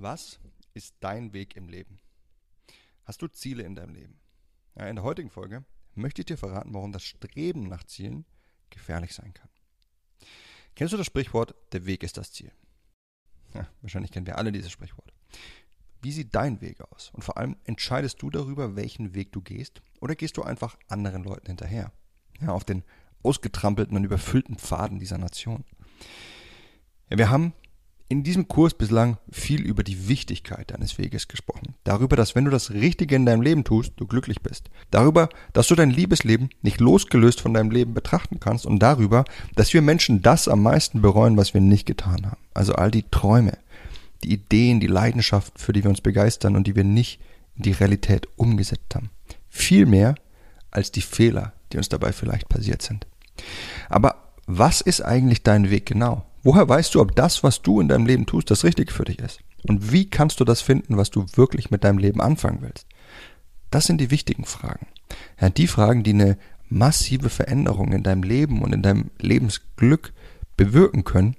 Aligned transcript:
Was 0.00 0.38
ist 0.74 0.94
dein 1.00 1.32
Weg 1.32 1.56
im 1.56 1.68
Leben? 1.68 1.98
Hast 3.04 3.20
du 3.20 3.26
Ziele 3.26 3.64
in 3.64 3.74
deinem 3.74 3.94
Leben? 3.94 4.20
Ja, 4.76 4.86
in 4.86 4.94
der 4.94 5.04
heutigen 5.04 5.28
Folge 5.28 5.64
möchte 5.96 6.22
ich 6.22 6.26
dir 6.26 6.38
verraten, 6.38 6.72
warum 6.72 6.92
das 6.92 7.02
Streben 7.02 7.64
nach 7.68 7.82
Zielen 7.82 8.24
gefährlich 8.70 9.12
sein 9.12 9.34
kann. 9.34 9.48
Kennst 10.76 10.92
du 10.92 10.96
das 10.96 11.06
Sprichwort, 11.06 11.56
der 11.72 11.84
Weg 11.86 12.04
ist 12.04 12.16
das 12.16 12.30
Ziel? 12.30 12.52
Ja, 13.54 13.66
wahrscheinlich 13.80 14.12
kennen 14.12 14.26
wir 14.26 14.38
alle 14.38 14.52
dieses 14.52 14.70
Sprichwort. 14.70 15.12
Wie 16.00 16.12
sieht 16.12 16.32
dein 16.32 16.60
Weg 16.60 16.80
aus? 16.80 17.10
Und 17.12 17.24
vor 17.24 17.36
allem, 17.36 17.56
entscheidest 17.64 18.22
du 18.22 18.30
darüber, 18.30 18.76
welchen 18.76 19.14
Weg 19.14 19.32
du 19.32 19.40
gehst? 19.40 19.82
Oder 20.00 20.14
gehst 20.14 20.36
du 20.36 20.44
einfach 20.44 20.78
anderen 20.86 21.24
Leuten 21.24 21.48
hinterher? 21.48 21.92
Ja, 22.40 22.50
auf 22.50 22.62
den 22.62 22.84
ausgetrampelten 23.24 23.96
und 23.96 24.04
überfüllten 24.04 24.58
Pfaden 24.58 25.00
dieser 25.00 25.18
Nation. 25.18 25.64
Ja, 27.10 27.18
wir 27.18 27.30
haben 27.30 27.52
in 28.08 28.22
diesem 28.22 28.48
Kurs 28.48 28.72
bislang 28.72 29.18
viel 29.30 29.60
über 29.60 29.84
die 29.84 30.08
Wichtigkeit 30.08 30.70
deines 30.70 30.96
Weges 30.96 31.28
gesprochen. 31.28 31.74
Darüber, 31.84 32.16
dass 32.16 32.34
wenn 32.34 32.46
du 32.46 32.50
das 32.50 32.70
Richtige 32.70 33.14
in 33.14 33.26
deinem 33.26 33.42
Leben 33.42 33.64
tust, 33.64 33.92
du 33.96 34.06
glücklich 34.06 34.40
bist. 34.40 34.70
Darüber, 34.90 35.28
dass 35.52 35.66
du 35.66 35.74
dein 35.74 35.90
Liebesleben 35.90 36.48
nicht 36.62 36.80
losgelöst 36.80 37.40
von 37.40 37.52
deinem 37.52 37.70
Leben 37.70 37.92
betrachten 37.92 38.40
kannst. 38.40 38.64
Und 38.64 38.78
darüber, 38.78 39.24
dass 39.56 39.74
wir 39.74 39.82
Menschen 39.82 40.22
das 40.22 40.48
am 40.48 40.62
meisten 40.62 41.02
bereuen, 41.02 41.36
was 41.36 41.52
wir 41.52 41.60
nicht 41.60 41.84
getan 41.84 42.24
haben. 42.24 42.40
Also 42.54 42.74
all 42.74 42.90
die 42.90 43.04
Träume, 43.10 43.58
die 44.24 44.32
Ideen, 44.32 44.80
die 44.80 44.86
Leidenschaften, 44.86 45.58
für 45.58 45.74
die 45.74 45.84
wir 45.84 45.90
uns 45.90 46.00
begeistern 46.00 46.56
und 46.56 46.66
die 46.66 46.76
wir 46.76 46.84
nicht 46.84 47.20
in 47.56 47.64
die 47.64 47.72
Realität 47.72 48.26
umgesetzt 48.36 48.94
haben. 48.94 49.10
Viel 49.50 49.84
mehr 49.84 50.14
als 50.70 50.92
die 50.92 51.02
Fehler, 51.02 51.52
die 51.72 51.76
uns 51.76 51.90
dabei 51.90 52.12
vielleicht 52.12 52.48
passiert 52.48 52.80
sind. 52.80 53.06
Aber 53.90 54.32
was 54.46 54.80
ist 54.80 55.02
eigentlich 55.02 55.42
dein 55.42 55.68
Weg 55.68 55.84
genau? 55.84 56.24
Woher 56.42 56.68
weißt 56.68 56.94
du, 56.94 57.00
ob 57.00 57.16
das, 57.16 57.42
was 57.42 57.62
du 57.62 57.80
in 57.80 57.88
deinem 57.88 58.06
Leben 58.06 58.26
tust, 58.26 58.50
das 58.50 58.64
Richtige 58.64 58.92
für 58.92 59.04
dich 59.04 59.18
ist? 59.18 59.40
Und 59.66 59.92
wie 59.92 60.08
kannst 60.08 60.40
du 60.40 60.44
das 60.44 60.60
finden, 60.60 60.96
was 60.96 61.10
du 61.10 61.26
wirklich 61.34 61.70
mit 61.70 61.84
deinem 61.84 61.98
Leben 61.98 62.20
anfangen 62.20 62.62
willst? 62.62 62.86
Das 63.70 63.86
sind 63.86 64.00
die 64.00 64.10
wichtigen 64.10 64.44
Fragen. 64.44 64.86
Ja, 65.40 65.50
die 65.50 65.66
Fragen, 65.66 66.02
die 66.02 66.12
eine 66.12 66.38
massive 66.68 67.28
Veränderung 67.28 67.92
in 67.92 68.02
deinem 68.02 68.22
Leben 68.22 68.62
und 68.62 68.72
in 68.72 68.82
deinem 68.82 69.10
Lebensglück 69.18 70.12
bewirken 70.56 71.04
können. 71.04 71.36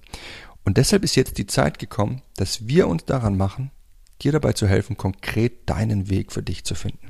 Und 0.65 0.77
deshalb 0.77 1.03
ist 1.03 1.15
jetzt 1.15 1.37
die 1.37 1.47
Zeit 1.47 1.79
gekommen, 1.79 2.21
dass 2.35 2.67
wir 2.67 2.87
uns 2.87 3.05
daran 3.05 3.37
machen, 3.37 3.71
dir 4.21 4.31
dabei 4.31 4.53
zu 4.53 4.67
helfen, 4.67 4.97
konkret 4.97 5.69
deinen 5.69 6.09
Weg 6.09 6.31
für 6.31 6.43
dich 6.43 6.65
zu 6.65 6.75
finden. 6.75 7.09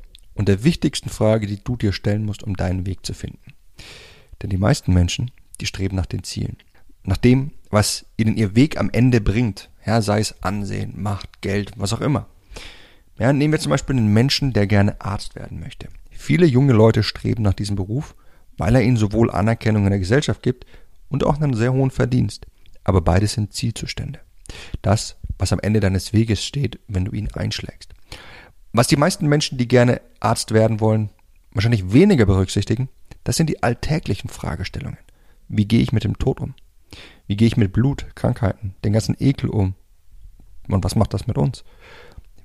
und 0.33 0.47
der 0.47 0.63
wichtigsten 0.63 1.09
Frage, 1.09 1.47
die 1.47 1.63
du 1.63 1.75
dir 1.75 1.93
stellen 1.93 2.25
musst, 2.25 2.43
um 2.43 2.55
deinen 2.55 2.85
Weg 2.85 3.05
zu 3.05 3.13
finden. 3.13 3.53
Denn 4.41 4.49
die 4.49 4.57
meisten 4.57 4.93
Menschen, 4.93 5.31
die 5.59 5.65
streben 5.65 5.95
nach 5.95 6.05
den 6.05 6.23
Zielen. 6.23 6.57
Nach 7.03 7.17
dem, 7.17 7.51
was 7.69 8.05
ihnen 8.17 8.37
ihr 8.37 8.55
Weg 8.55 8.79
am 8.79 8.89
Ende 8.91 9.21
bringt. 9.21 9.69
Ja, 9.85 10.01
sei 10.01 10.19
es 10.19 10.43
Ansehen, 10.43 11.01
Macht, 11.01 11.41
Geld, 11.41 11.73
was 11.75 11.93
auch 11.93 12.01
immer. 12.01 12.27
Ja, 13.17 13.33
nehmen 13.33 13.53
wir 13.53 13.59
zum 13.59 13.69
Beispiel 13.69 13.95
einen 13.95 14.13
Menschen, 14.13 14.53
der 14.53 14.67
gerne 14.67 14.99
Arzt 15.01 15.35
werden 15.35 15.59
möchte. 15.59 15.87
Viele 16.09 16.45
junge 16.45 16.73
Leute 16.73 17.03
streben 17.03 17.43
nach 17.43 17.53
diesem 17.53 17.75
Beruf, 17.75 18.15
weil 18.57 18.75
er 18.75 18.81
ihnen 18.81 18.97
sowohl 18.97 19.31
Anerkennung 19.31 19.85
in 19.85 19.91
der 19.91 19.99
Gesellschaft 19.99 20.43
gibt 20.43 20.65
und 21.09 21.23
auch 21.23 21.39
einen 21.39 21.53
sehr 21.53 21.73
hohen 21.73 21.91
Verdienst. 21.91 22.45
Aber 22.83 23.01
beides 23.01 23.33
sind 23.33 23.53
Zielzustände. 23.53 24.19
Das, 24.81 25.17
was 25.37 25.53
am 25.53 25.59
Ende 25.59 25.79
deines 25.79 26.13
Weges 26.13 26.43
steht, 26.43 26.79
wenn 26.87 27.05
du 27.05 27.11
ihn 27.11 27.31
einschlägst. 27.31 27.93
Was 28.73 28.87
die 28.87 28.97
meisten 28.97 29.27
Menschen, 29.27 29.57
die 29.57 29.67
gerne 29.67 30.01
Arzt 30.19 30.53
werden 30.53 30.79
wollen, 30.79 31.09
wahrscheinlich 31.53 31.91
weniger 31.91 32.25
berücksichtigen, 32.25 32.89
das 33.23 33.35
sind 33.35 33.49
die 33.49 33.61
alltäglichen 33.61 34.29
Fragestellungen. 34.29 34.97
Wie 35.47 35.65
gehe 35.65 35.81
ich 35.81 35.91
mit 35.91 36.03
dem 36.03 36.17
Tod 36.17 36.39
um? 36.39 36.55
Wie 37.27 37.35
gehe 37.35 37.47
ich 37.47 37.57
mit 37.57 37.73
Blut, 37.73 38.05
Krankheiten, 38.15 38.75
den 38.83 38.93
ganzen 38.93 39.15
Ekel 39.19 39.49
um? 39.49 39.75
Und 40.69 40.83
was 40.83 40.95
macht 40.95 41.13
das 41.13 41.27
mit 41.27 41.37
uns? 41.37 41.63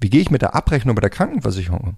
Wie 0.00 0.10
gehe 0.10 0.20
ich 0.20 0.30
mit 0.30 0.42
der 0.42 0.54
Abrechnung 0.54 0.94
bei 0.94 1.00
der 1.00 1.10
Krankenversicherung 1.10 1.80
um? 1.80 1.96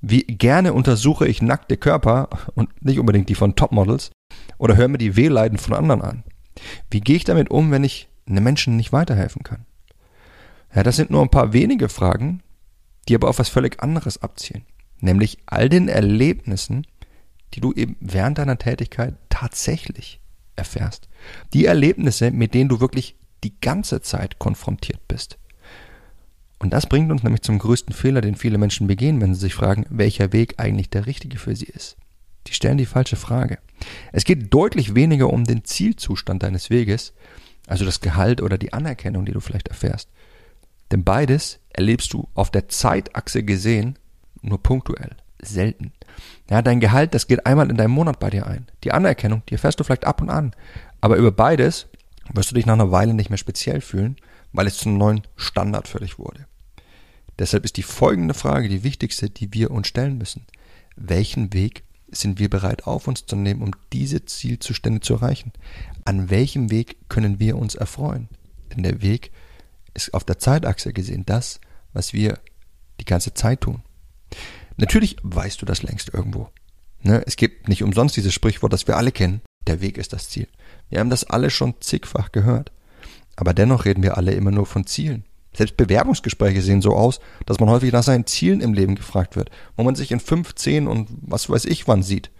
Wie 0.00 0.22
gerne 0.22 0.72
untersuche 0.72 1.28
ich 1.28 1.42
nackte 1.42 1.76
Körper 1.76 2.30
und 2.54 2.82
nicht 2.82 2.98
unbedingt 2.98 3.28
die 3.28 3.34
von 3.34 3.54
Topmodels 3.54 4.10
oder 4.56 4.76
höre 4.76 4.88
mir 4.88 4.98
die 4.98 5.16
Wehleiden 5.16 5.58
von 5.58 5.74
anderen 5.74 6.00
an? 6.00 6.24
Wie 6.90 7.00
gehe 7.00 7.16
ich 7.16 7.24
damit 7.24 7.50
um, 7.50 7.70
wenn 7.70 7.84
ich 7.84 8.08
einem 8.26 8.44
Menschen 8.44 8.76
nicht 8.76 8.92
weiterhelfen 8.92 9.42
kann? 9.42 9.66
Ja, 10.74 10.82
das 10.82 10.96
sind 10.96 11.10
nur 11.10 11.20
ein 11.20 11.30
paar 11.30 11.52
wenige 11.52 11.88
Fragen, 11.88 12.42
die 13.08 13.14
aber 13.14 13.28
auf 13.28 13.38
was 13.38 13.48
völlig 13.48 13.82
anderes 13.82 14.22
abzielen. 14.22 14.64
Nämlich 15.00 15.38
all 15.46 15.68
den 15.68 15.88
Erlebnissen, 15.88 16.86
die 17.54 17.60
du 17.60 17.72
eben 17.72 17.96
während 18.00 18.38
deiner 18.38 18.58
Tätigkeit 18.58 19.14
tatsächlich 19.28 20.20
erfährst. 20.56 21.08
Die 21.52 21.64
Erlebnisse, 21.64 22.30
mit 22.30 22.54
denen 22.54 22.68
du 22.68 22.80
wirklich 22.80 23.16
die 23.42 23.58
ganze 23.60 24.02
Zeit 24.02 24.38
konfrontiert 24.38 25.00
bist. 25.08 25.38
Und 26.58 26.74
das 26.74 26.86
bringt 26.86 27.10
uns 27.10 27.22
nämlich 27.22 27.40
zum 27.40 27.58
größten 27.58 27.94
Fehler, 27.94 28.20
den 28.20 28.34
viele 28.34 28.58
Menschen 28.58 28.86
begehen, 28.86 29.20
wenn 29.20 29.34
sie 29.34 29.40
sich 29.40 29.54
fragen, 29.54 29.86
welcher 29.88 30.32
Weg 30.34 30.54
eigentlich 30.58 30.90
der 30.90 31.06
richtige 31.06 31.38
für 31.38 31.56
sie 31.56 31.66
ist. 31.66 31.96
Die 32.46 32.52
stellen 32.52 32.78
die 32.78 32.86
falsche 32.86 33.16
Frage. 33.16 33.58
Es 34.12 34.24
geht 34.24 34.52
deutlich 34.52 34.94
weniger 34.94 35.30
um 35.32 35.44
den 35.44 35.64
Zielzustand 35.64 36.42
deines 36.42 36.68
Weges, 36.68 37.14
also 37.66 37.86
das 37.86 38.00
Gehalt 38.00 38.42
oder 38.42 38.58
die 38.58 38.74
Anerkennung, 38.74 39.24
die 39.24 39.32
du 39.32 39.40
vielleicht 39.40 39.68
erfährst. 39.68 40.10
Denn 40.92 41.02
beides 41.02 41.59
erlebst 41.72 42.12
du 42.12 42.28
auf 42.34 42.50
der 42.50 42.68
Zeitachse 42.68 43.42
gesehen 43.42 43.98
nur 44.42 44.62
punktuell, 44.62 45.16
selten. 45.42 45.92
Ja, 46.48 46.62
dein 46.62 46.80
Gehalt, 46.80 47.14
das 47.14 47.26
geht 47.26 47.46
einmal 47.46 47.70
in 47.70 47.76
deinem 47.76 47.92
Monat 47.92 48.18
bei 48.18 48.30
dir 48.30 48.46
ein. 48.46 48.66
Die 48.84 48.92
Anerkennung, 48.92 49.42
die 49.48 49.54
erfährst 49.54 49.80
du 49.80 49.84
vielleicht 49.84 50.06
ab 50.06 50.20
und 50.20 50.30
an. 50.30 50.54
Aber 51.00 51.16
über 51.16 51.32
beides 51.32 51.86
wirst 52.32 52.50
du 52.50 52.54
dich 52.54 52.66
nach 52.66 52.74
einer 52.74 52.90
Weile 52.90 53.14
nicht 53.14 53.30
mehr 53.30 53.38
speziell 53.38 53.80
fühlen, 53.80 54.16
weil 54.52 54.66
es 54.66 54.78
zum 54.78 54.98
neuen 54.98 55.22
Standard 55.36 55.88
für 55.88 56.00
dich 56.00 56.18
wurde. 56.18 56.46
Deshalb 57.38 57.64
ist 57.64 57.76
die 57.76 57.82
folgende 57.82 58.34
Frage 58.34 58.68
die 58.68 58.84
wichtigste, 58.84 59.30
die 59.30 59.52
wir 59.54 59.70
uns 59.70 59.88
stellen 59.88 60.18
müssen. 60.18 60.46
Welchen 60.96 61.52
Weg 61.52 61.84
sind 62.10 62.38
wir 62.38 62.50
bereit 62.50 62.86
auf 62.86 63.06
uns 63.06 63.24
zu 63.24 63.36
nehmen, 63.36 63.62
um 63.62 63.70
diese 63.92 64.24
Zielzustände 64.24 65.00
zu 65.00 65.14
erreichen? 65.14 65.52
An 66.04 66.28
welchem 66.28 66.70
Weg 66.70 66.96
können 67.08 67.38
wir 67.38 67.56
uns 67.56 67.76
erfreuen? 67.76 68.28
Denn 68.74 68.82
der 68.82 69.00
Weg 69.00 69.30
ist 69.94 70.14
auf 70.14 70.24
der 70.24 70.38
Zeitachse 70.38 70.92
gesehen 70.92 71.24
das, 71.26 71.60
was 71.92 72.12
wir 72.12 72.38
die 73.00 73.04
ganze 73.04 73.34
Zeit 73.34 73.62
tun. 73.62 73.82
Natürlich 74.76 75.16
weißt 75.22 75.60
du 75.60 75.66
das 75.66 75.82
längst 75.82 76.12
irgendwo. 76.14 76.48
Ne? 77.02 77.22
Es 77.26 77.36
gibt 77.36 77.68
nicht 77.68 77.82
umsonst 77.82 78.16
dieses 78.16 78.34
Sprichwort, 78.34 78.72
das 78.72 78.86
wir 78.86 78.96
alle 78.96 79.12
kennen. 79.12 79.42
Der 79.66 79.80
Weg 79.80 79.98
ist 79.98 80.12
das 80.12 80.28
Ziel. 80.28 80.48
Wir 80.88 81.00
haben 81.00 81.10
das 81.10 81.24
alle 81.24 81.50
schon 81.50 81.74
zigfach 81.80 82.32
gehört. 82.32 82.72
Aber 83.36 83.54
dennoch 83.54 83.84
reden 83.84 84.02
wir 84.02 84.16
alle 84.16 84.32
immer 84.32 84.50
nur 84.50 84.66
von 84.66 84.86
Zielen. 84.86 85.24
Selbst 85.52 85.76
Bewerbungsgespräche 85.76 86.62
sehen 86.62 86.82
so 86.82 86.94
aus, 86.94 87.20
dass 87.46 87.58
man 87.58 87.68
häufig 87.68 87.92
nach 87.92 88.02
seinen 88.02 88.26
Zielen 88.26 88.60
im 88.60 88.72
Leben 88.72 88.94
gefragt 88.94 89.34
wird, 89.34 89.50
wo 89.76 89.82
man 89.82 89.96
sich 89.96 90.12
in 90.12 90.20
fünf, 90.20 90.54
zehn 90.54 90.86
und 90.86 91.08
was 91.22 91.50
weiß 91.50 91.64
ich 91.64 91.88
wann 91.88 92.02
sieht. 92.02 92.30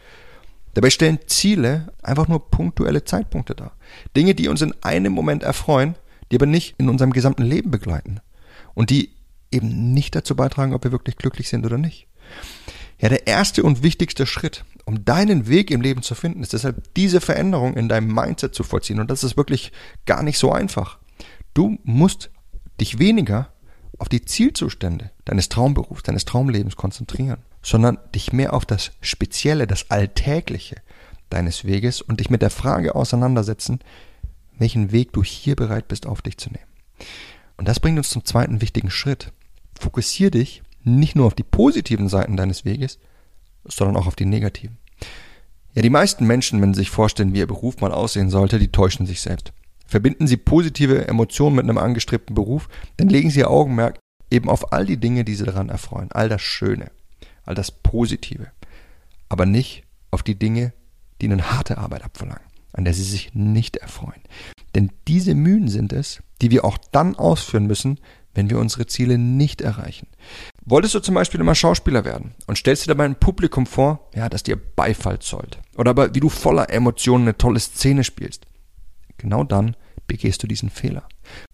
Dabei 0.74 0.90
stellen 0.90 1.18
Ziele 1.26 1.92
einfach 2.02 2.28
nur 2.28 2.50
punktuelle 2.50 3.04
Zeitpunkte 3.04 3.56
dar. 3.56 3.72
Dinge, 4.16 4.34
die 4.34 4.48
uns 4.48 4.62
in 4.62 4.74
einem 4.82 5.12
Moment 5.12 5.42
erfreuen, 5.42 5.96
die 6.30 6.36
aber 6.36 6.46
nicht 6.46 6.74
in 6.78 6.88
unserem 6.88 7.12
gesamten 7.12 7.42
Leben 7.42 7.70
begleiten. 7.70 8.20
Und 8.74 8.90
die 8.90 9.10
eben 9.50 9.92
nicht 9.92 10.14
dazu 10.14 10.36
beitragen, 10.36 10.74
ob 10.74 10.84
wir 10.84 10.92
wirklich 10.92 11.16
glücklich 11.16 11.48
sind 11.48 11.66
oder 11.66 11.78
nicht. 11.78 12.06
Ja, 12.98 13.08
der 13.08 13.26
erste 13.26 13.62
und 13.62 13.82
wichtigste 13.82 14.26
Schritt, 14.26 14.64
um 14.84 15.04
deinen 15.04 15.48
Weg 15.48 15.70
im 15.70 15.80
Leben 15.80 16.02
zu 16.02 16.14
finden, 16.14 16.42
ist 16.42 16.52
deshalb 16.52 16.94
diese 16.94 17.20
Veränderung 17.20 17.74
in 17.74 17.88
deinem 17.88 18.12
Mindset 18.12 18.54
zu 18.54 18.62
vollziehen. 18.62 19.00
Und 19.00 19.10
das 19.10 19.24
ist 19.24 19.36
wirklich 19.36 19.72
gar 20.06 20.22
nicht 20.22 20.38
so 20.38 20.52
einfach. 20.52 20.98
Du 21.54 21.78
musst 21.82 22.30
dich 22.80 22.98
weniger 22.98 23.48
auf 23.98 24.08
die 24.08 24.24
Zielzustände 24.24 25.10
deines 25.24 25.48
Traumberufs, 25.48 26.02
deines 26.02 26.24
Traumlebens 26.24 26.76
konzentrieren, 26.76 27.42
sondern 27.62 27.98
dich 28.14 28.32
mehr 28.32 28.54
auf 28.54 28.64
das 28.64 28.92
Spezielle, 29.00 29.66
das 29.66 29.90
Alltägliche 29.90 30.76
deines 31.28 31.64
Weges 31.64 32.00
und 32.00 32.20
dich 32.20 32.30
mit 32.30 32.42
der 32.42 32.50
Frage 32.50 32.94
auseinandersetzen, 32.94 33.80
welchen 34.60 34.92
Weg 34.92 35.12
du 35.12 35.24
hier 35.24 35.56
bereit 35.56 35.88
bist 35.88 36.06
auf 36.06 36.22
dich 36.22 36.38
zu 36.38 36.50
nehmen. 36.50 36.64
Und 37.56 37.66
das 37.66 37.80
bringt 37.80 37.98
uns 37.98 38.10
zum 38.10 38.24
zweiten 38.24 38.60
wichtigen 38.60 38.90
Schritt. 38.90 39.32
Fokussier 39.78 40.30
dich 40.30 40.62
nicht 40.84 41.16
nur 41.16 41.26
auf 41.26 41.34
die 41.34 41.42
positiven 41.42 42.08
Seiten 42.08 42.36
deines 42.36 42.64
Weges, 42.64 42.98
sondern 43.64 43.96
auch 43.96 44.06
auf 44.06 44.16
die 44.16 44.24
negativen. 44.24 44.78
Ja, 45.74 45.82
die 45.82 45.90
meisten 45.90 46.26
Menschen, 46.26 46.60
wenn 46.60 46.74
sie 46.74 46.80
sich 46.80 46.90
vorstellen, 46.90 47.32
wie 47.32 47.38
ihr 47.38 47.46
Beruf 47.46 47.80
mal 47.80 47.92
aussehen 47.92 48.30
sollte, 48.30 48.58
die 48.58 48.72
täuschen 48.72 49.06
sich 49.06 49.20
selbst. 49.20 49.52
Verbinden 49.86 50.26
sie 50.26 50.36
positive 50.36 51.08
Emotionen 51.08 51.56
mit 51.56 51.64
einem 51.64 51.78
angestrebten 51.78 52.34
Beruf, 52.34 52.68
dann 52.96 53.08
legen 53.08 53.30
sie 53.30 53.40
ihr 53.40 53.50
Augenmerk 53.50 53.98
eben 54.30 54.48
auf 54.48 54.72
all 54.72 54.86
die 54.86 54.96
Dinge, 54.96 55.24
die 55.24 55.34
sie 55.34 55.44
daran 55.44 55.68
erfreuen, 55.68 56.12
all 56.12 56.28
das 56.28 56.42
Schöne, 56.42 56.90
all 57.44 57.54
das 57.54 57.70
Positive, 57.70 58.48
aber 59.28 59.46
nicht 59.46 59.84
auf 60.10 60.22
die 60.22 60.38
Dinge, 60.38 60.72
die 61.20 61.26
ihnen 61.26 61.50
harte 61.50 61.78
Arbeit 61.78 62.04
abverlangen, 62.04 62.44
an 62.72 62.84
der 62.84 62.94
sie 62.94 63.04
sich 63.04 63.34
nicht 63.34 63.76
erfreuen. 63.76 64.22
Denn 64.74 64.90
diese 65.08 65.34
Mühen 65.34 65.68
sind 65.68 65.92
es, 65.92 66.22
die 66.42 66.50
wir 66.50 66.64
auch 66.64 66.78
dann 66.92 67.16
ausführen 67.16 67.66
müssen, 67.66 67.98
wenn 68.34 68.48
wir 68.48 68.58
unsere 68.58 68.86
Ziele 68.86 69.18
nicht 69.18 69.60
erreichen. 69.60 70.06
Wolltest 70.64 70.94
du 70.94 71.00
zum 71.00 71.14
Beispiel 71.14 71.40
immer 71.40 71.54
Schauspieler 71.54 72.04
werden 72.04 72.34
und 72.46 72.56
stellst 72.56 72.84
dir 72.84 72.88
dabei 72.88 73.04
ein 73.04 73.18
Publikum 73.18 73.66
vor, 73.66 74.08
ja, 74.14 74.28
das 74.28 74.44
dir 74.44 74.56
Beifall 74.56 75.18
zollt. 75.18 75.58
Oder 75.76 75.90
aber 75.90 76.14
wie 76.14 76.20
du 76.20 76.28
voller 76.28 76.70
Emotionen 76.70 77.24
eine 77.24 77.36
tolle 77.36 77.58
Szene 77.58 78.04
spielst. 78.04 78.46
Genau 79.18 79.42
dann 79.44 79.76
begehst 80.06 80.42
du 80.42 80.46
diesen 80.46 80.70
Fehler. 80.70 81.08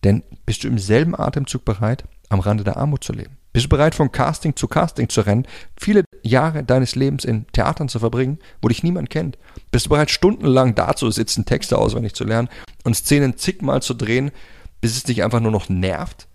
Denn 0.05 0.23
bist 0.45 0.65
du 0.65 0.69
im 0.69 0.79
selben 0.79 1.19
Atemzug 1.19 1.65
bereit, 1.65 2.05
am 2.29 2.41
Rande 2.41 2.65
der 2.65 2.77
Armut 2.77 3.05
zu 3.05 3.13
leben? 3.13 3.37
Bist 3.57 3.65
du 3.65 3.71
bereit, 3.71 3.95
von 3.95 4.13
Casting 4.13 4.55
zu 4.55 4.69
Casting 4.69 5.09
zu 5.09 5.23
rennen, 5.23 5.47
viele 5.79 6.05
Jahre 6.23 6.63
deines 6.63 6.95
Lebens 6.95 7.25
in 7.25 7.47
Theatern 7.53 7.89
zu 7.89 7.99
verbringen, 7.99 8.39
wo 8.61 8.69
dich 8.69 8.83
niemand 8.83 9.09
kennt? 9.09 9.39
Bist 9.71 9.87
du 9.87 9.89
bereit, 9.89 10.11
stundenlang 10.11 10.75
da 10.75 10.95
zu 10.95 11.11
sitzen, 11.11 11.47
Texte 11.47 11.79
auswendig 11.79 12.13
zu 12.13 12.25
lernen 12.25 12.51
und 12.85 12.97
Szenen 12.97 13.39
zigmal 13.39 13.81
zu 13.81 13.95
drehen, 13.95 14.31
bis 14.83 14.95
es 14.99 15.05
dich 15.05 15.25
einfach 15.25 15.41
nur 15.41 15.53
noch 15.53 15.71
nervt? 15.71 16.29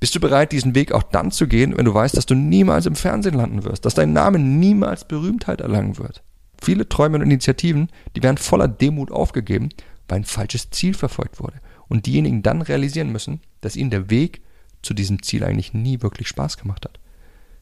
Bist 0.00 0.14
du 0.14 0.20
bereit, 0.20 0.52
diesen 0.52 0.74
Weg 0.74 0.92
auch 0.92 1.02
dann 1.02 1.32
zu 1.32 1.48
gehen, 1.48 1.76
wenn 1.76 1.84
du 1.84 1.92
weißt, 1.92 2.16
dass 2.16 2.24
du 2.24 2.34
niemals 2.34 2.86
im 2.86 2.96
Fernsehen 2.96 3.34
landen 3.34 3.64
wirst, 3.64 3.84
dass 3.84 3.92
dein 3.92 4.14
Name 4.14 4.38
niemals 4.38 5.06
Berühmtheit 5.06 5.60
erlangen 5.60 5.98
wird? 5.98 6.22
Viele 6.62 6.88
Träume 6.88 7.18
und 7.18 7.24
Initiativen, 7.24 7.90
die 8.16 8.22
werden 8.22 8.38
voller 8.38 8.68
Demut 8.68 9.12
aufgegeben, 9.12 9.68
weil 10.08 10.20
ein 10.20 10.24
falsches 10.24 10.70
Ziel 10.70 10.94
verfolgt 10.94 11.40
wurde. 11.40 11.60
Und 11.88 12.06
diejenigen 12.06 12.42
dann 12.42 12.62
realisieren 12.62 13.12
müssen, 13.12 13.42
dass 13.60 13.76
ihnen 13.76 13.90
der 13.90 14.08
Weg 14.08 14.40
zu 14.82 14.94
diesem 14.94 15.22
Ziel 15.22 15.44
eigentlich 15.44 15.74
nie 15.74 16.02
wirklich 16.02 16.28
Spaß 16.28 16.56
gemacht 16.56 16.84
hat. 16.84 16.98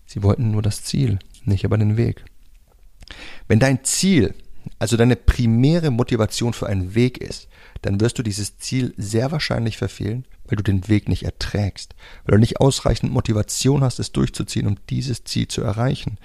Sie 0.06 0.22
wollten 0.22 0.50
nur 0.50 0.62
das 0.62 0.82
Ziel, 0.84 1.18
nicht 1.44 1.64
aber 1.64 1.78
den 1.78 1.96
Weg. 1.96 2.24
Wenn 3.48 3.58
dein 3.58 3.84
Ziel, 3.84 4.34
also 4.78 4.96
deine 4.96 5.16
primäre 5.16 5.90
Motivation 5.90 6.52
für 6.52 6.66
einen 6.66 6.94
Weg 6.94 7.18
ist, 7.18 7.48
dann 7.82 8.00
wirst 8.00 8.18
du 8.18 8.22
dieses 8.22 8.58
Ziel 8.58 8.94
sehr 8.96 9.30
wahrscheinlich 9.32 9.76
verfehlen, 9.76 10.24
weil 10.46 10.56
du 10.56 10.62
den 10.62 10.88
Weg 10.88 11.08
nicht 11.08 11.24
erträgst, 11.24 11.94
weil 12.24 12.36
du 12.36 12.40
nicht 12.40 12.60
ausreichend 12.60 13.12
Motivation 13.12 13.82
hast, 13.82 13.98
es 13.98 14.12
durchzuziehen, 14.12 14.66
um 14.66 14.76
dieses 14.90 15.24
Ziel 15.24 15.48
zu 15.48 15.62
erreichen. 15.62 16.18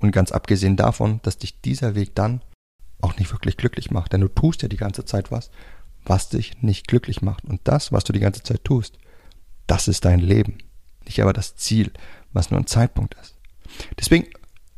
Und 0.00 0.12
ganz 0.12 0.32
abgesehen 0.32 0.76
davon, 0.76 1.20
dass 1.22 1.38
dich 1.38 1.60
dieser 1.60 1.94
Weg 1.94 2.14
dann 2.14 2.42
auch 3.00 3.16
nicht 3.16 3.32
wirklich 3.32 3.56
glücklich 3.56 3.90
macht, 3.90 4.12
denn 4.12 4.20
du 4.20 4.28
tust 4.28 4.62
ja 4.62 4.68
die 4.68 4.76
ganze 4.76 5.04
Zeit 5.04 5.30
was, 5.30 5.50
was 6.04 6.28
dich 6.28 6.62
nicht 6.62 6.88
glücklich 6.88 7.22
macht. 7.22 7.44
Und 7.44 7.60
das, 7.64 7.92
was 7.92 8.04
du 8.04 8.12
die 8.12 8.20
ganze 8.20 8.42
Zeit 8.42 8.64
tust, 8.64 8.98
das 9.68 9.86
ist 9.86 10.04
dein 10.04 10.18
Leben, 10.18 10.58
nicht 11.04 11.22
aber 11.22 11.32
das 11.32 11.54
Ziel, 11.54 11.92
was 12.32 12.50
nur 12.50 12.58
ein 12.58 12.66
Zeitpunkt 12.66 13.14
ist. 13.22 13.36
Deswegen 13.98 14.26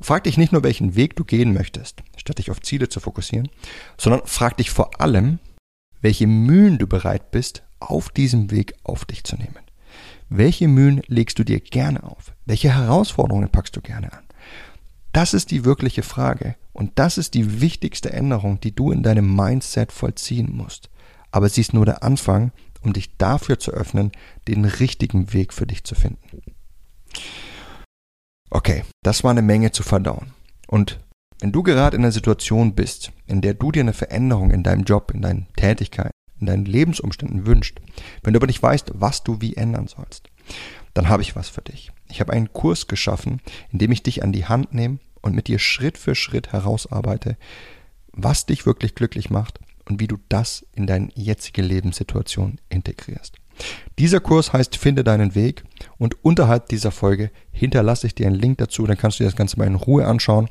frag 0.00 0.24
dich 0.24 0.36
nicht 0.36 0.52
nur, 0.52 0.62
welchen 0.62 0.96
Weg 0.96 1.16
du 1.16 1.24
gehen 1.24 1.54
möchtest, 1.54 2.02
statt 2.16 2.38
dich 2.38 2.50
auf 2.50 2.60
Ziele 2.60 2.88
zu 2.88 3.00
fokussieren, 3.00 3.48
sondern 3.96 4.22
frag 4.26 4.56
dich 4.58 4.70
vor 4.70 5.00
allem, 5.00 5.38
welche 6.02 6.26
Mühen 6.26 6.78
du 6.78 6.86
bereit 6.86 7.30
bist, 7.30 7.62
auf 7.78 8.10
diesem 8.10 8.50
Weg 8.50 8.74
auf 8.84 9.04
dich 9.04 9.24
zu 9.24 9.36
nehmen. 9.36 9.58
Welche 10.28 10.68
Mühen 10.68 11.02
legst 11.06 11.38
du 11.38 11.44
dir 11.44 11.60
gerne 11.60 12.04
auf? 12.04 12.32
Welche 12.46 12.74
Herausforderungen 12.74 13.48
packst 13.48 13.76
du 13.76 13.80
gerne 13.80 14.12
an? 14.12 14.24
Das 15.12 15.34
ist 15.34 15.50
die 15.50 15.64
wirkliche 15.64 16.02
Frage 16.02 16.54
und 16.72 16.92
das 16.98 17.18
ist 17.18 17.34
die 17.34 17.60
wichtigste 17.60 18.12
Änderung, 18.12 18.60
die 18.60 18.74
du 18.74 18.92
in 18.92 19.02
deinem 19.02 19.34
Mindset 19.34 19.90
vollziehen 19.90 20.54
musst. 20.54 20.88
Aber 21.32 21.48
sie 21.48 21.62
ist 21.62 21.74
nur 21.74 21.84
der 21.84 22.02
Anfang 22.04 22.52
um 22.82 22.92
dich 22.92 23.16
dafür 23.16 23.58
zu 23.58 23.72
öffnen, 23.72 24.12
den 24.48 24.64
richtigen 24.64 25.32
Weg 25.32 25.52
für 25.52 25.66
dich 25.66 25.84
zu 25.84 25.94
finden. 25.94 26.42
Okay, 28.50 28.84
das 29.02 29.22
war 29.22 29.30
eine 29.30 29.42
Menge 29.42 29.70
zu 29.72 29.82
verdauen. 29.82 30.32
Und 30.66 31.00
wenn 31.40 31.52
du 31.52 31.62
gerade 31.62 31.96
in 31.96 32.02
einer 32.02 32.12
Situation 32.12 32.74
bist, 32.74 33.12
in 33.26 33.40
der 33.40 33.54
du 33.54 33.72
dir 33.72 33.80
eine 33.80 33.92
Veränderung 33.92 34.50
in 34.50 34.62
deinem 34.62 34.84
Job, 34.84 35.12
in 35.14 35.22
deinen 35.22 35.46
Tätigkeiten, 35.56 36.10
in 36.38 36.46
deinen 36.46 36.64
Lebensumständen 36.64 37.46
wünscht, 37.46 37.80
wenn 38.22 38.32
du 38.32 38.38
aber 38.38 38.46
nicht 38.46 38.62
weißt, 38.62 38.92
was 38.94 39.22
du 39.22 39.40
wie 39.40 39.56
ändern 39.56 39.86
sollst, 39.86 40.28
dann 40.94 41.08
habe 41.08 41.22
ich 41.22 41.36
was 41.36 41.48
für 41.48 41.62
dich. 41.62 41.92
Ich 42.08 42.20
habe 42.20 42.32
einen 42.32 42.52
Kurs 42.52 42.88
geschaffen, 42.88 43.40
in 43.70 43.78
dem 43.78 43.92
ich 43.92 44.02
dich 44.02 44.22
an 44.22 44.32
die 44.32 44.46
Hand 44.46 44.74
nehme 44.74 44.98
und 45.22 45.34
mit 45.34 45.48
dir 45.48 45.58
Schritt 45.58 45.96
für 45.96 46.14
Schritt 46.14 46.52
herausarbeite, 46.52 47.36
was 48.12 48.46
dich 48.46 48.66
wirklich 48.66 48.94
glücklich 48.94 49.30
macht 49.30 49.60
und 49.90 50.00
wie 50.00 50.06
du 50.06 50.16
das 50.28 50.64
in 50.74 50.86
deine 50.86 51.08
jetzige 51.14 51.62
Lebenssituation 51.62 52.58
integrierst. 52.68 53.36
Dieser 53.98 54.20
Kurs 54.20 54.52
heißt 54.52 54.76
Finde 54.76 55.04
deinen 55.04 55.34
Weg 55.34 55.64
und 55.98 56.24
unterhalb 56.24 56.68
dieser 56.68 56.92
Folge 56.92 57.30
hinterlasse 57.50 58.06
ich 58.06 58.14
dir 58.14 58.26
einen 58.26 58.36
Link 58.36 58.58
dazu, 58.58 58.86
dann 58.86 58.96
kannst 58.96 59.18
du 59.18 59.24
dir 59.24 59.28
das 59.28 59.36
Ganze 59.36 59.58
mal 59.58 59.66
in 59.66 59.74
Ruhe 59.74 60.06
anschauen 60.06 60.48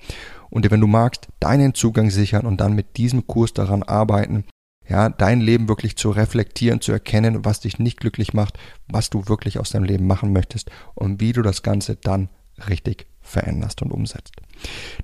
und 0.49 0.69
wenn 0.69 0.81
du 0.81 0.87
magst, 0.87 1.27
deinen 1.39 1.73
Zugang 1.73 2.11
sichern 2.11 2.45
und 2.45 2.61
dann 2.61 2.73
mit 2.73 2.97
diesem 2.97 3.25
Kurs 3.25 3.53
daran 3.53 3.81
arbeiten, 3.81 4.43
ja, 4.87 5.09
dein 5.09 5.39
Leben 5.39 5.67
wirklich 5.67 5.95
zu 5.95 6.09
reflektieren, 6.09 6.81
zu 6.81 6.91
erkennen, 6.91 7.45
was 7.45 7.59
dich 7.59 7.79
nicht 7.79 7.99
glücklich 7.99 8.33
macht, 8.33 8.57
was 8.87 9.09
du 9.09 9.27
wirklich 9.27 9.59
aus 9.59 9.69
deinem 9.69 9.83
Leben 9.83 10.07
machen 10.07 10.33
möchtest 10.33 10.69
und 10.95 11.21
wie 11.21 11.31
du 11.31 11.41
das 11.43 11.63
Ganze 11.63 11.95
dann 11.95 12.29
richtig 12.67 13.07
veränderst 13.21 13.81
und 13.81 13.91
umsetzt. 13.91 14.35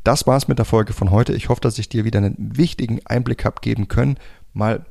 Das 0.03 0.27
war's 0.27 0.47
mit 0.47 0.57
der 0.57 0.65
Folge 0.65 0.93
von 0.93 1.11
heute. 1.11 1.33
Ich 1.33 1.49
hoffe, 1.49 1.61
dass 1.61 1.77
ich 1.77 1.89
dir 1.89 2.05
wieder 2.05 2.19
einen 2.19 2.35
wichtigen 2.37 3.05
Einblick 3.05 3.45
habe 3.45 3.61
geben 3.61 3.87
können, 3.87 4.17
mal 4.53 4.85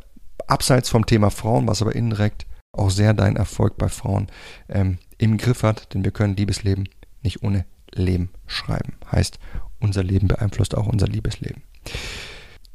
abseits 0.47 0.89
vom 0.89 1.07
Thema 1.07 1.31
Frauen, 1.31 1.67
was 1.67 1.83
aber 1.83 1.95
indirekt 1.95 2.47
auch 2.73 2.91
sehr 2.91 3.15
deinen 3.15 3.37
Erfolg 3.37 3.79
bei 3.79 3.89
Frauen 3.89 4.29
ähm, 4.69 4.99
im 5.19 5.39
Griff 5.39 5.63
hat, 5.63 5.95
denn 5.95 6.05
wir 6.05 6.11
können 6.11 6.37
Liebesleben 6.37 6.89
nicht 7.23 7.43
ohne 7.43 7.67
Leben 7.93 8.31
schreiben. 8.47 8.95
Heißt, 9.11 9.39
unser 9.81 10.03
Leben 10.03 10.29
beeinflusst 10.29 10.77
auch 10.77 10.87
unser 10.87 11.07
Liebesleben. 11.07 11.63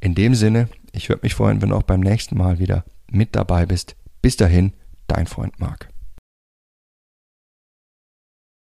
In 0.00 0.14
dem 0.14 0.34
Sinne, 0.34 0.68
ich 0.92 1.08
würde 1.08 1.22
mich 1.22 1.34
freuen, 1.34 1.60
wenn 1.60 1.70
du 1.70 1.76
auch 1.76 1.82
beim 1.82 2.00
nächsten 2.00 2.36
Mal 2.36 2.58
wieder 2.58 2.84
mit 3.10 3.36
dabei 3.36 3.66
bist. 3.66 3.96
Bis 4.22 4.36
dahin, 4.36 4.72
dein 5.06 5.26
Freund 5.26 5.60
Marc. 5.60 5.89